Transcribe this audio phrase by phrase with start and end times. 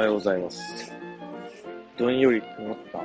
[0.00, 0.90] はようございます。
[1.98, 3.04] どんより曇った、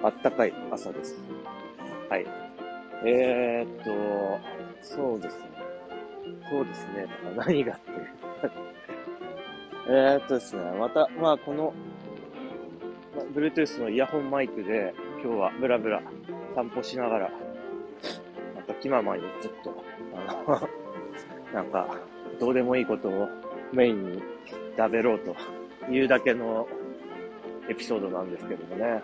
[0.02, 1.22] あったかい朝です。
[2.08, 2.26] はい。
[3.04, 4.40] えー、っと、
[4.80, 5.48] そうですね。
[6.48, 7.06] そうですね。
[7.34, 8.08] とか何がっていう。
[10.14, 10.62] えっとですね。
[10.78, 11.74] また、まあこの、
[13.14, 16.00] ま Bluetooth のイヤホンマイクで、今日はブラブラ
[16.54, 17.30] 散歩しながら、
[18.54, 19.74] また気ままにちょっと、
[20.14, 20.68] あの、
[21.52, 21.94] なんか、
[22.40, 23.28] どうでもいいことを
[23.70, 24.22] メインに
[24.76, 25.34] 食べろうと
[25.90, 26.68] いうだけの
[27.68, 29.02] エピソードなんですけどもね。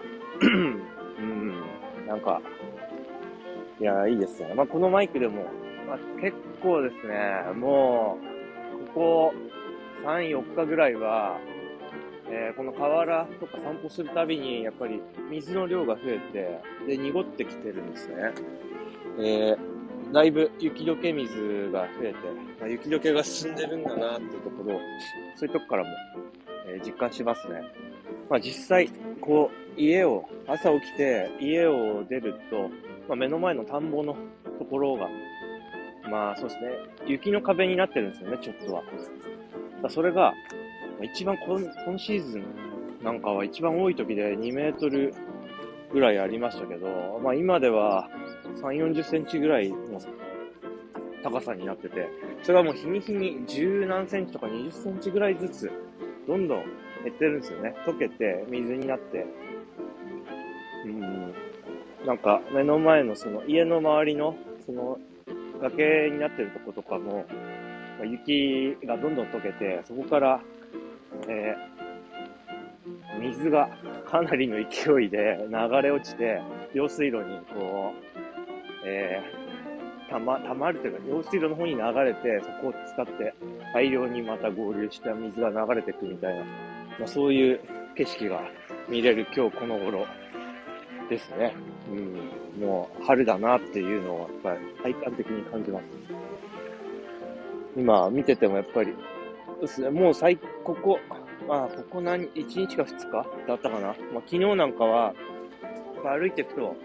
[1.18, 2.40] うん、なんか、
[3.80, 4.54] いや、いいですね。
[4.54, 5.44] まあ、このマイクでも、
[5.88, 8.18] まあ、結構ですね、も
[8.84, 9.34] う、ここ
[10.04, 11.38] 3、4日ぐらいは、
[12.30, 18.32] えーこの河原とか散歩するたびに、やっぱり水の量が増えて、で、濁ってきてるんですね。
[19.18, 19.81] えー
[20.12, 22.16] だいぶ雪解け水が増えて、
[22.60, 24.80] まあ、雪解けが進んでるんだなっていうところを、
[25.36, 25.90] そういうとこからも、
[26.66, 27.62] えー実感しますね。
[28.28, 28.88] まあ実際、
[29.20, 32.68] こう、家を、朝起きて家を出ると、
[33.08, 34.16] まあ目の前の田んぼの
[34.58, 35.08] ところが、
[36.10, 36.70] まあそうですね、
[37.06, 38.82] 雪の壁になってるんですよね、ちょっとは。
[39.82, 40.34] だそれが、
[41.02, 42.44] 一番今今シーズン
[43.02, 45.12] なんかは一番多い時で2メートル
[45.92, 48.08] ぐらいありましたけど、まあ今では
[48.60, 50.00] 3、40センチぐらいの
[51.22, 52.08] 高さになってて、
[52.42, 55.70] それがもう日に日に10何センチとか20センチぐらいずつ、
[56.26, 56.64] どんどん
[57.04, 57.74] 減ってるんですよね。
[57.86, 59.26] 溶けて、水になって。
[60.86, 61.34] うん。
[62.06, 64.98] なんか、目の前のその家の周りの、その
[65.60, 67.26] 崖になってるとことかも、
[68.04, 70.40] 雪がどんどん溶けて、そこから、
[71.28, 71.72] えー
[73.20, 73.68] 水が
[74.06, 76.40] かなりの勢いで流れ落ちて、
[76.74, 78.21] 用水路にこう、
[78.84, 83.34] えー、たま、たまるというか、用水路の方に流れて、そこを使って
[83.74, 87.60] 大量にまた合流した水が流れていくみたいな、まあ、そういう
[87.96, 88.42] 景色が
[88.88, 90.06] 見れる今日この頃
[91.08, 91.54] ですね。
[91.90, 92.42] うん。
[92.60, 95.84] もう春だなっていうのをやっぱり体感的に感じます。
[97.76, 98.94] 今見ててもやっぱり、
[99.46, 100.98] そうですね、もう最、ここ、
[101.48, 103.88] まあ、ここ何、1日か2日だったかな。
[103.88, 103.94] まあ、
[104.26, 105.14] 昨日なんかは、
[106.04, 106.76] 歩いていくと、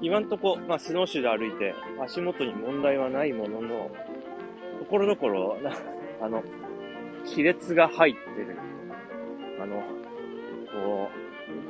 [0.00, 3.90] 今んとこ、まあ、スノーシューで歩いて、足元に問題はないものの、
[4.78, 5.56] ところどころ、
[6.20, 6.42] あの、
[7.30, 8.56] 亀裂が入ってる。
[9.60, 9.82] あの、
[10.72, 11.08] こ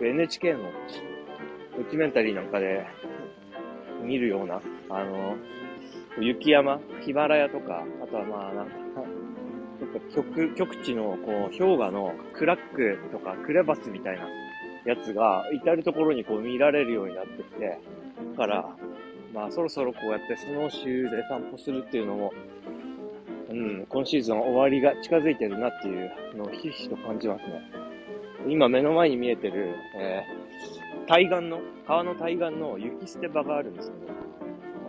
[0.01, 0.71] う、NHK の
[1.77, 2.87] ドキュメンタリーなんかで
[4.03, 5.37] 見るような、あの、
[6.19, 8.73] 雪山、ヒマラヤとか、あとはまあ、なんか、
[9.81, 14.27] なんか極、極地の、こう、氷河のクラックとかクレバスみたいな
[14.85, 17.79] やつが、至るところにこう見られるようになってきて、
[18.37, 18.77] から、
[19.33, 22.33] まあそろそろこうやってスノーシューで散歩するっていうのも、
[23.51, 27.63] うん、今シーズン終わりが近づいてるなっていうのをひしひしと感じますね。
[28.49, 34.13] 今目の前に見えてる、えー、対岸の、川の対岸の雪捨て場があるんですけど、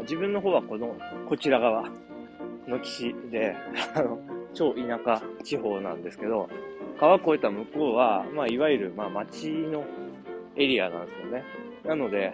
[0.02, 0.96] 自分の方はこの、
[1.28, 1.90] こちら側
[2.68, 3.56] の岸で、
[3.96, 4.20] あの、
[4.54, 6.50] 超田舎地方なんですけど、
[7.00, 9.84] 川越えた向こうは、まあ、いわゆる、まあ、町の
[10.56, 11.44] エリアなんですよね。
[11.88, 12.34] なので、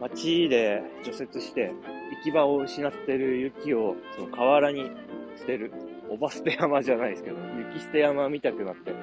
[0.00, 1.72] 町で除雪して、
[2.18, 4.90] 行き場を失ってる雪を、その河原に
[5.36, 5.72] 捨てる。
[6.10, 7.36] おば捨て山じゃないですけど、
[7.72, 8.92] 雪捨て山見たくなって。
[8.92, 8.98] ま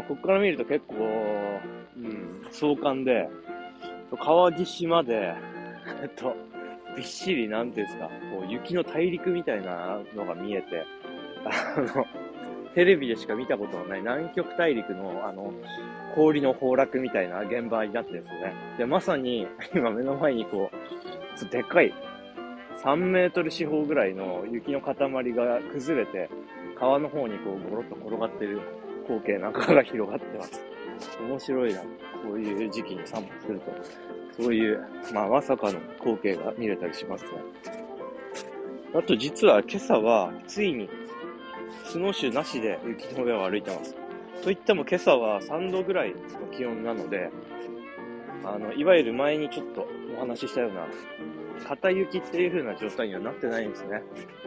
[0.00, 0.94] あ、ここから見ると結構、
[1.96, 3.28] うん、壮観で、
[4.18, 5.32] 川岸まで、
[6.02, 6.34] えっと、
[6.96, 10.84] びっしり、なんていうんですか、こう雪の大陸みたいなのが見えて、
[11.44, 12.04] あの、
[12.74, 15.52] テレビでしか見たことのない南極大陸の、あの、
[16.14, 18.54] 氷の崩落みたいな現場になってるんですよね。
[18.78, 21.92] で、まさに、 今目の前にこう、でっかい、
[22.82, 26.30] 3メートル四方ぐらいの雪の塊が崩れて、
[26.78, 28.60] 川の方にこう、ゴロッと転がってる
[29.04, 30.64] 光景なんかが広がってます。
[31.20, 31.80] 面白いな。
[31.80, 37.30] こういう時期に散歩すると、そういう、まあ、まさかの光景が見れたりしますね。
[38.94, 40.88] あと実は今朝は、ついに、
[41.84, 43.96] スノーシューなしで雪の上を歩いてます。
[44.42, 46.16] といっても今朝は3度ぐらいの
[46.56, 47.30] 気温なので、
[48.44, 49.86] あの、いわゆる前にちょっと
[50.16, 50.86] お話ししたような、
[51.66, 54.02] 硬雪っていう風な状態にはなってないんですね。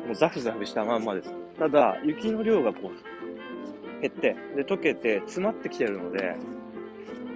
[0.06, 1.34] もうザフザフしたまんまです。
[1.60, 6.36] ただ、雪の量がこう、減って、で、溶けて詰まってきてるので、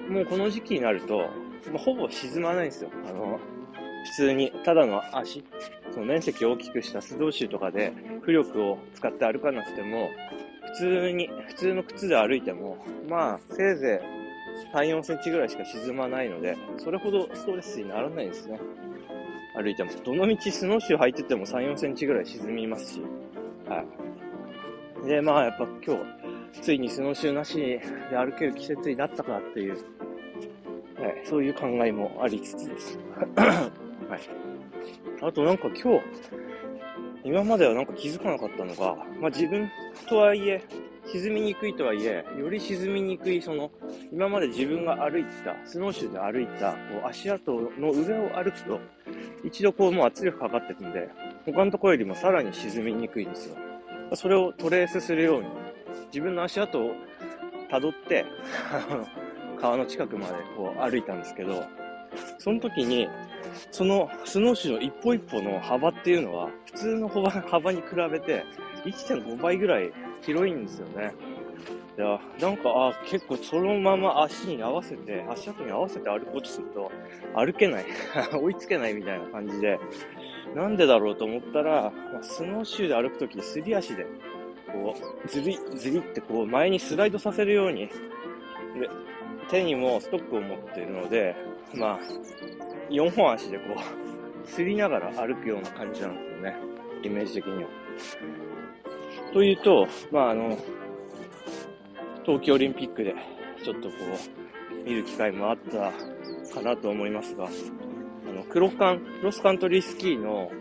[0.10, 2.90] もうこの時期になると、もうほぼ沈まないんですよ。
[3.08, 3.40] あの、
[4.06, 5.44] 普通に、ただの足、
[5.98, 7.92] その面積を大きくしたスドーシュとかで
[8.24, 10.12] 浮力を使って歩かなくても、
[10.68, 12.78] 普通に、普通の靴で歩いても、
[13.10, 14.00] まあ、せいぜ
[14.72, 18.60] い3、4センチぐらいしか沈まないので、それほどストレスにならないですね。
[19.56, 19.90] 歩いても。
[20.06, 23.02] どの道スノーシュー履いてても3、4センチぐらい沈みますし。
[23.68, 23.84] は
[25.04, 25.08] い。
[25.08, 25.96] で、まあ、やっぱ今
[26.54, 33.00] 日、ついにスノーシューなしで歩ける季節になったかっていう、はい、そういう考えもありつつです。
[33.36, 33.72] は
[34.16, 34.47] い。
[35.22, 36.06] あとなんか今日、
[37.24, 39.70] 今まではなんか気づかなかったのが、まあ自分
[40.08, 40.64] とはいえ、
[41.12, 43.72] 沈みにくいとはいえ、より沈みにくい、その、
[44.12, 48.80] 今まで自分が歩いてた、スノーシューで歩いた、こう足跡の上を歩くと、
[49.44, 51.10] 一度こうもう圧力かかってくんで、
[51.46, 53.56] 他のところよりもさらに沈みにくいんですよ。
[54.14, 55.48] それをトレースするように、
[56.08, 56.92] 自分の足跡を
[57.72, 58.26] 辿って、
[59.60, 61.64] 川の近くまでこう歩いたんですけど、
[62.38, 63.08] その時に、
[63.72, 68.46] そのスノーシューの一歩一歩の幅っていうのは、普通の幅に比べて
[68.86, 71.14] 1.5倍ぐらい広いんですよね。
[71.98, 76.92] いや、なんか、あ、結構そのまま足に合わせて、足跡に合わせて歩こうとすると、
[77.36, 77.86] 歩けない。
[78.40, 79.80] 追いつけないみたいな感じで、
[80.54, 84.06] なんでだろうと思ったら、スノーシューで歩くとき、すり足で、
[84.72, 84.96] こ
[85.26, 87.92] う、ずり、ずりってこう、前にスライドさせるように、で、
[89.50, 91.36] 手にもストックを持っているので、
[91.74, 92.00] まあ、
[92.90, 96.56] 4本足でこう、すりながら歩くような感じなんですよね。
[97.04, 97.70] イメージ的には。
[99.34, 100.58] というと、まああの、
[102.24, 103.16] 東京オリンピックで
[103.64, 103.96] ちょっとこ
[104.74, 105.92] う、見る機会もあった
[106.54, 107.50] かなと思いますが、あ
[108.34, 110.52] の、クロカン、クロスカントリースキーの、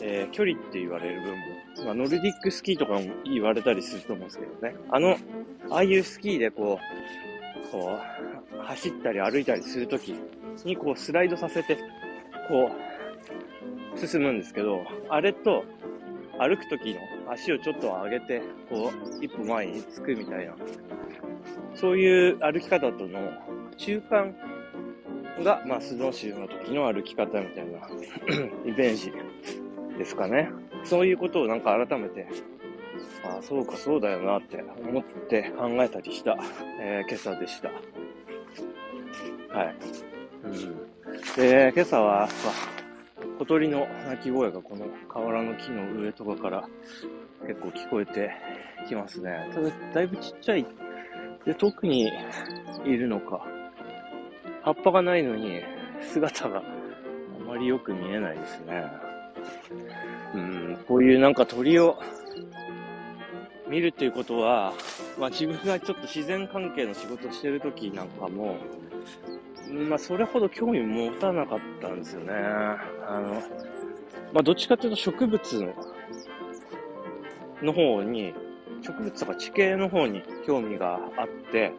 [0.00, 4.76] えー、距離って言われる部分、まあ、ノルディックスキーとかも言われたりすると思うんですけどね。
[4.90, 5.16] あの、
[5.70, 7.25] ああいうスキーでこう、
[7.70, 7.98] こ
[8.54, 10.14] う、走ったり歩いたりするとき
[10.64, 11.76] にこうスライドさせて、
[12.48, 12.70] こ
[13.94, 15.64] う、進むんですけど、あれと、
[16.38, 17.00] 歩くときの
[17.32, 20.54] 足をちょっと上げて、こう、一歩前につくみたいな、
[21.74, 23.18] そういう歩き方との
[23.78, 24.34] 中間
[25.42, 27.88] が、まあ、スノーシューの時の歩き方みたいな
[28.66, 29.12] イメージ
[29.96, 30.50] ですかね。
[30.84, 32.26] そういうことをなんか改めて、
[33.24, 36.36] ああ、そうかそうだよなって思って考えたりした、
[36.80, 37.68] えー、今朝でした。
[37.68, 39.76] はい。
[40.44, 40.76] うん、
[41.36, 42.28] で、今朝は、
[43.38, 46.68] 小鳥の鳴き声がこの河原の木の上とかから
[47.46, 48.30] 結構聞こえて
[48.88, 49.50] きますね。
[49.54, 50.66] ただ、だいぶちっちゃい。
[51.44, 52.10] で、特に
[52.84, 53.46] いるのか。
[54.62, 55.60] 葉っぱがないのに
[56.02, 56.62] 姿があ
[57.46, 58.84] まりよく見えないですね。
[60.34, 61.98] うん、こういうなんか鳥を
[63.68, 64.72] 見るっていうことは、
[65.18, 68.56] まあ自分がちょっと自然関係の仕事してる時なんかも、
[69.88, 72.32] まあ、それほど興味持たなかったんですよね。
[72.32, 73.42] あの、
[74.32, 75.74] まあ、どっちかというと植物
[77.62, 78.34] の方に、
[78.82, 81.72] 植物とか地形の方に興味があって、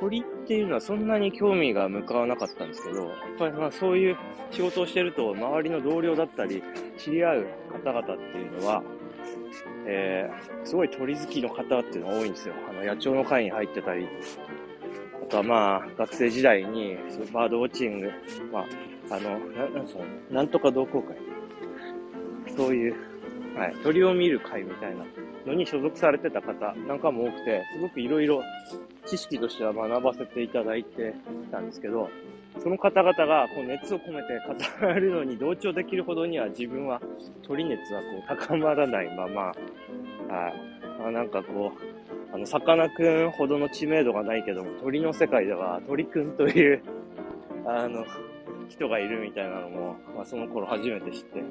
[0.00, 4.16] 鳥っていうのはそんなに興味が向かわなかったんですけど、やっぱりまあそういう
[4.50, 6.62] 仕事をしてると、周りの同僚だったり、
[6.98, 7.46] 知り合う
[7.84, 8.82] 方々っていうのは、
[9.86, 12.54] えー、すごい鳥好きの方っていうのが多いんですよ。
[12.68, 14.06] あの、野鳥の会に入ってたり、
[15.22, 16.96] あとはまあ、学生時代に、
[17.32, 18.10] バードウォッチング、
[18.52, 18.64] まあ、
[19.10, 21.16] あの、ななんすかなんとか同好会。
[22.56, 22.96] そういう、
[23.56, 25.04] はい、鳥を見る会みたいな
[25.46, 28.42] のに所属されてた方なんかも多くて、すごくいろいろ
[29.06, 31.14] 知識としては学ばせていただいて
[31.50, 32.10] たんですけど、
[32.62, 37.00] その方々がこう熱を込めて語るのに同調できるほどには自分は
[37.42, 39.54] 鳥熱はこう高まらないまま、はい、
[40.98, 46.82] まあ、なんかこう、あの、さかなクンほどの知名度がないけども、鳥の世界では鳥くんという
[47.64, 48.04] あの、
[48.68, 51.44] 人がいるみたいなのも、まあ、その頃初めて知って。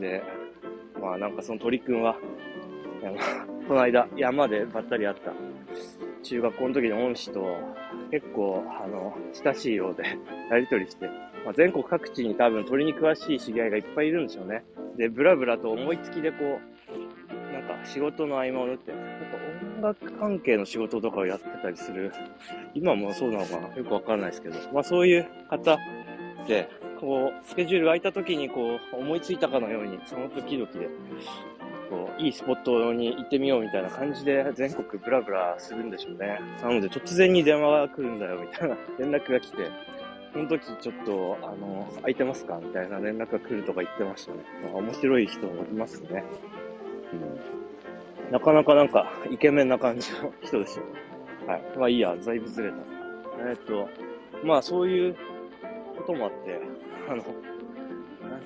[0.00, 0.22] で、
[1.00, 2.16] まあなんかその鳥くんは、
[3.68, 5.32] この間山でばったり会った
[6.22, 7.44] 中学校の時の恩師と
[8.10, 10.04] 結構、あの、親しいようで
[10.50, 11.06] やりとりして、
[11.44, 14.64] まあ、全国各地に多分鳥に詳しい知り合いがいっぱいいるんでしょうね。
[14.96, 19.06] で、ブラブラと思いつきでこう、なんか仕事の合間を縫って、なんか
[19.76, 22.12] 音楽関係の仕事とかをやってたりする。
[22.74, 23.76] 今もそうなのかな？
[23.76, 24.54] よくわからないですけど。
[24.72, 25.78] まあそういう方
[26.46, 26.68] で、
[27.00, 30.88] こう、スケジュール空いた時にこう、思いついたかのように、その時々で、
[31.92, 36.40] こう、いいスポットに行ってみようみたいな感じで全国ブラブラするんでしょうね。
[36.62, 39.68] なので突然に電話が来るんだよみたいな 連絡が来て、
[40.32, 44.38] その時ちょっと、あの、空いてますかみたいな連絡が来るとか言ってましたね。
[44.64, 46.24] まあ、面白い人もいますね。
[48.26, 48.32] うん。
[48.32, 50.78] なかなかなんか、イケメンな感じの人でし
[51.46, 51.52] た。
[51.52, 51.62] はい。
[51.76, 52.76] まあいいや、だいぶずれた。
[53.40, 53.88] えー、っと、
[54.42, 55.14] まあそういう
[55.98, 56.58] こともあって、
[57.08, 57.22] あの、なん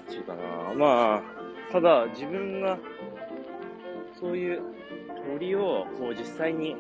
[0.08, 0.74] ちゅうかな。
[0.74, 1.22] まあ、
[1.70, 2.78] ただ自分が、
[4.18, 4.62] そういう
[5.32, 6.76] 鳥をこう実際に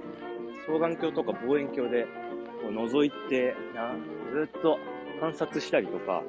[0.66, 2.06] 双眼鏡とか望遠鏡で
[2.62, 3.94] こう覗いてな、
[4.32, 4.78] ずっと
[5.20, 6.22] 観察したりとか、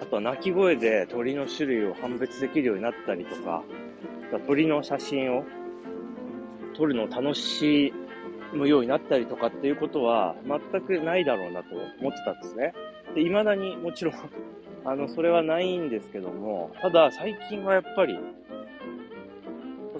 [0.00, 3.62] あとは鳴き声で鳥の種類を判別できるようになったりとか、
[4.46, 5.44] 鳥の写真を
[6.76, 7.92] 撮るのを楽し
[8.52, 12.74] むようになったりとかっていうことは全くないだろうなと思ってたんですね。
[13.14, 14.14] で、未だにもちろん
[14.86, 18.18] あの、それはないんですけども、ただ最近はやっぱり、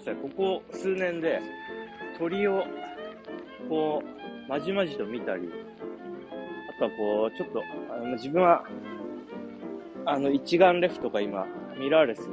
[0.04, 1.40] そしてここ数年で
[2.18, 2.62] 鳥を
[3.70, 5.50] こう、まじまじと見たり、
[6.76, 8.64] あとはこう、ちょっと、あの自分は、
[10.04, 11.46] あの、一眼レフとか今、
[11.78, 12.28] ミラーレス、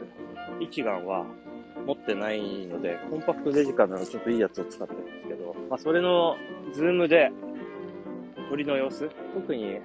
[0.59, 1.25] 一眼は
[1.85, 6.35] 持ってないので、コンパクトデジカメのちょっといいやつを使ってるんですけど、まあ、それの
[6.73, 7.31] ズームで
[8.49, 9.79] 鳥の様子、特に、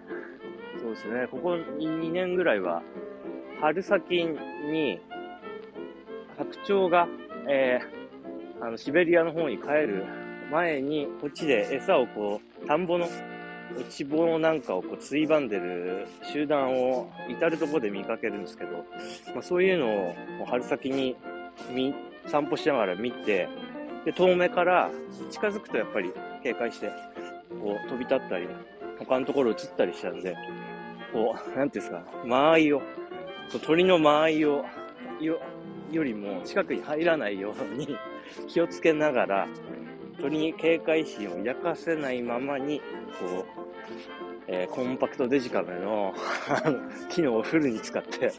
[0.81, 2.83] そうですね、ここ2年ぐらいは、
[3.61, 5.01] 春先に、
[6.37, 7.07] 白鳥が、
[7.49, 10.05] えー、あの、シベリアの方に帰る
[10.51, 13.07] 前に、こっちで餌をこう、田んぼの
[13.77, 18.85] 落ち棒なんかをこう、ついばんでる集団を至るところで見かけるんですけど、
[19.35, 19.87] まあ、そういうの
[20.43, 21.17] を春先に
[22.27, 23.49] 散歩しながら見て、
[24.05, 24.91] で、遠目から
[25.31, 26.13] 近づくとやっぱり
[26.43, 26.91] 警戒して、
[27.61, 28.49] こう飛び立ったり、
[28.99, 30.37] 他のところ映ったりしたんで、
[31.13, 32.83] こう、なんていうんですか、間合いを、
[33.65, 34.65] 鳥の間合いを、
[35.91, 37.97] よ、りも近くに入らないように
[38.49, 39.49] 気をつけながら、
[40.21, 42.81] 鳥に警戒心を抱かせないままに、
[43.19, 43.67] こう、
[44.49, 46.15] えー、コンパクトデジカメの
[47.11, 48.33] 機能をフルに使って、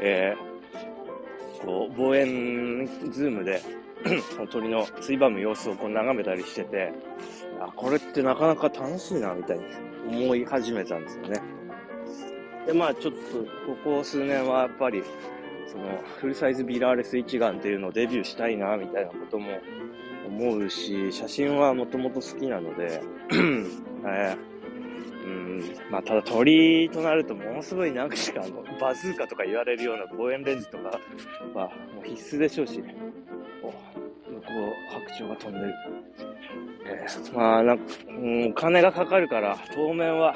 [0.00, 3.60] えー、こう、望遠ズームで
[4.50, 6.92] 鳥のついばむ様子をこう眺めたりしてて、
[7.60, 9.58] あ、これってなかなか楽しいな、みたい
[10.06, 11.40] に思い始めたんですよね。
[12.66, 13.18] で、まあちょっと、
[13.66, 15.02] ここ数年はやっぱり、
[15.70, 19.48] その、フルサイズビラーレス一眼っていうのをデビューしたいな、みたいなことも
[20.26, 23.02] 思うし、写真はもともと好きなので、
[24.06, 24.48] えー、
[25.24, 31.00] うん、まあ、ただ鳥となるとものすごいなんかあの、バズーカとか言われるような望遠レンズとか
[31.54, 32.82] はもう必須でしょうし、
[33.62, 33.74] お、向こ
[34.30, 35.74] う白鳥が飛んでる。
[36.86, 40.34] えー、まあ、なんか、うん、お金がかかるから当面は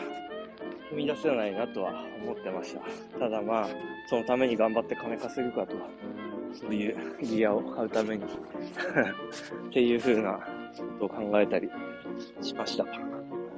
[0.92, 3.18] 踏み出せないなとは思ってました。
[3.18, 3.68] ただまあ、
[4.06, 5.75] そのために頑張って金稼ぐかと
[6.52, 8.28] そういうギアを買うために っ
[9.72, 10.38] ていう風な
[10.76, 11.70] ことを考えたり
[12.42, 12.87] しました。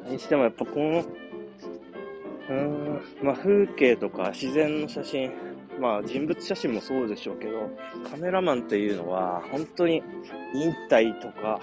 [0.06, 5.32] にしてもやっぱこの、うーん、まあ風景とか自然の写真、
[5.80, 7.70] まあ人物写真もそうでしょうけど、
[8.08, 10.02] カメラマンっていうのは本当に
[10.52, 11.60] 忍耐とか、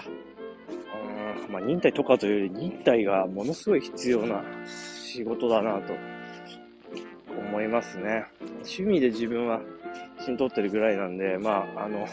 [1.50, 5.94] まあ忍耐とかというより忍耐がものすごい必要な仕事だなと
[7.38, 8.26] 思いますね。
[8.58, 9.62] 趣味で自分は
[10.20, 12.08] 写真撮ってるぐらいなんで、まあ、あの、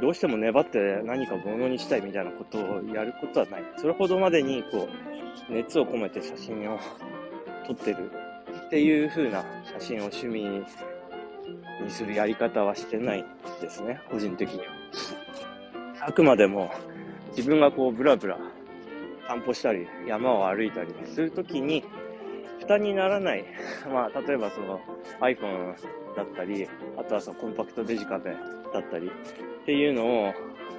[0.00, 3.64] どうしても粘って何かものにしたいみたいなことをやることはない。
[3.76, 4.88] それほどまでに、こ
[5.50, 6.78] う、熱を込めて写真を
[7.66, 8.10] 撮ってる
[8.66, 9.44] っていう風な
[9.78, 10.64] 写真を趣味に
[11.88, 13.24] するやり方はしてない
[13.60, 14.64] ですね、個人的には。
[16.00, 16.72] あくまでも
[17.36, 18.38] 自分がこうブラブラ
[19.26, 21.84] 散歩したり山を歩いたりするときに
[22.60, 23.44] 負担にならない、
[23.92, 24.80] まあ例えばその
[25.20, 25.74] iPhone
[26.14, 28.36] だったり、あとはそのコンパクトデジカメ
[28.72, 30.34] だったりっていうのを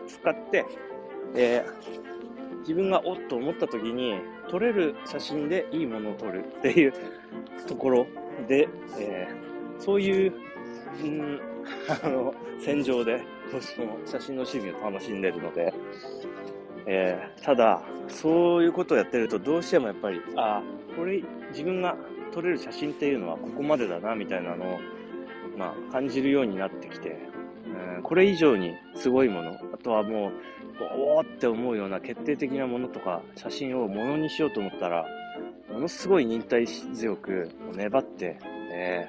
[0.07, 0.65] 使って、
[1.35, 4.15] えー、自分がおっと思った時に
[4.49, 6.93] 撮れる写真でいいものを撮るっていう
[7.67, 8.07] ところ
[8.47, 8.67] で、
[8.99, 10.33] えー、そういう、
[11.03, 11.41] うん、
[12.03, 15.73] あの、戦場で、その写真の趣味を楽しんでるので、
[16.85, 20.63] えー、ただ、そういうことをやってるとどうしてもやっぱり、ああ、
[20.95, 21.95] これ自分が
[22.31, 24.79] 撮れる写真っていうのはここまでだな、みたいなのを
[25.57, 27.17] まあ、感じるようになってきて、
[27.95, 30.31] うん、これ以上にすごいもの、あとはもう、
[30.97, 35.05] おーって思うような決定的なものとか、写真をものにしようと思ったら、
[35.71, 38.37] ものすごい忍耐強く粘って、
[38.71, 39.07] え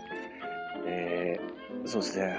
[0.76, 2.37] ー、えー、そうですね、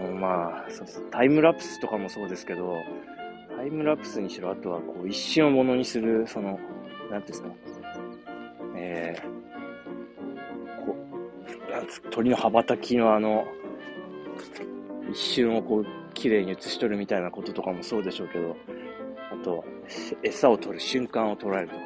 [0.00, 2.74] もうまあそうです、タイムラプスとかもそうですけど、
[3.58, 6.60] タイムラプスにしろ、あとはこう一瞬をものにする、その、
[7.10, 7.48] なんていうんですか、
[8.76, 13.48] えー、鳥の羽ばたきのあの、
[15.10, 18.56] 一瞬をこう、綺麗に映し取るみたいなこととかもそうでしょうけど、
[19.32, 19.64] あと、
[20.22, 21.80] 餌を取る瞬間を捉えるとか。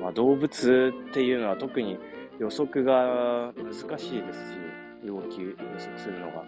[0.00, 1.98] まあ、動物っていうのは特に
[2.38, 4.56] 予測が難しいですし、
[5.02, 6.44] 要求、予測するのが。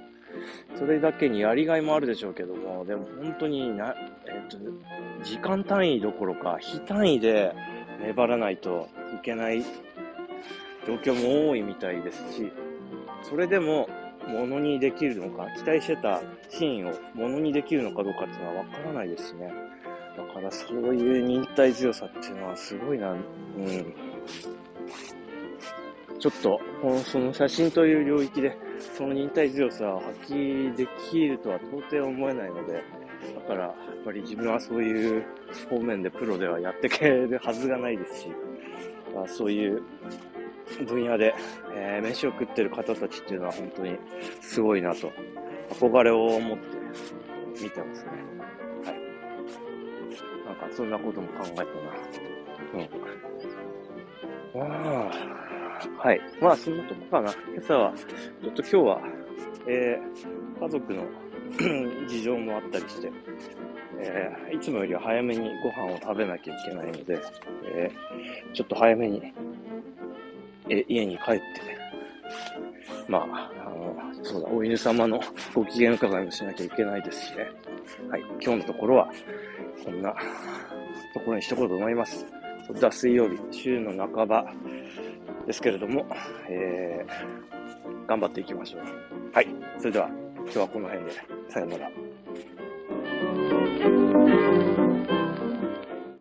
[0.76, 3.94] それだけにやりがいもあるでしょうけども、でも本当にな、
[4.26, 4.58] えっ、と、
[5.24, 7.54] 時間単位どころか、非単位で
[8.00, 9.62] 粘らないといけない
[10.86, 12.52] 状況も多いみたいですし、
[13.22, 13.88] それでも
[14.28, 16.20] ものにできるのか、期待してた
[16.50, 19.52] シーンをものにできるのかどうかっていうのはわからないですしね。
[20.16, 23.18] だからそういう忍耐強さっていうのはすごいな、うん。
[26.18, 28.56] ちょっと、この、その写真という領域で、
[28.96, 32.82] その忍耐強さを発揮できるとは到底思えないので、
[33.34, 35.24] だから、やっぱり自分はそういう
[35.68, 38.28] 方面でプロではやっていけるはずがないですし、
[39.14, 39.82] まあ、そういう
[40.86, 41.34] 分野で、
[41.74, 43.96] えー、飯を食ってる方たちっていうのは本当に
[44.40, 45.12] すごいなと、
[45.70, 46.78] 憧れを持って
[47.62, 48.10] 見てますね。
[48.84, 48.96] はい。
[50.46, 51.68] なんかそんなことも考えたな。
[52.74, 52.88] うん。
[54.54, 55.47] ああ、
[55.98, 56.20] はい。
[56.40, 57.32] まあそんなとこかな。
[57.54, 57.94] 今朝は、
[58.42, 59.00] ちょっと今日は、
[59.66, 61.04] えー、家族の
[62.08, 63.10] 事情もあったりして、
[64.00, 67.20] えー、いつもより早めにご飯を食べなきゃいけないので、
[67.74, 69.32] えー、ちょっと早めに、
[70.68, 71.42] え、家に帰って、
[73.08, 75.20] まあ、あの、そうだ、お犬様の
[75.54, 77.48] ご機嫌伺いもしなきゃいけないですしね。
[78.10, 79.08] はい、今日のところは、
[79.84, 80.14] こんな
[81.14, 82.26] ところにしとこうと思います。
[82.66, 84.52] それでは水曜日、週の半ば
[85.46, 86.06] ですけれども、
[86.48, 88.82] えー、頑張っていきましょう。
[89.32, 91.12] はい、それでは今日はこの辺で、
[91.48, 91.90] さようなら。